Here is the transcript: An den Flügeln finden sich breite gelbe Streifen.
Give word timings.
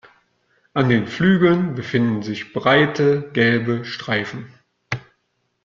An 0.73 0.89
den 0.89 1.05
Flügeln 1.05 1.77
finden 1.83 2.23
sich 2.23 2.53
breite 2.53 3.29
gelbe 3.33 3.85
Streifen. 3.85 4.47